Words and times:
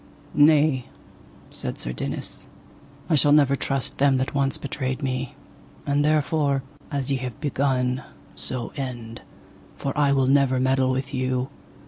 Nay, 0.33 0.87
said 1.51 1.77
Sir 1.77 1.91
Dinas, 1.93 2.47
I 3.07 3.13
shall 3.13 3.31
never 3.33 3.55
trust 3.55 3.99
them 3.99 4.17
that 4.17 4.33
once 4.33 4.57
betrayed 4.57 5.03
me, 5.03 5.35
and 5.85 6.03
therefore, 6.03 6.63
as 6.89 7.11
ye 7.11 7.17
have 7.17 7.39
begun, 7.39 8.01
so 8.33 8.73
end, 8.75 9.21
for 9.77 9.95
I 9.95 10.11
will 10.11 10.25
never 10.25 10.59
meddle 10.59 10.89
with 10.89 11.13
you. 11.13 11.49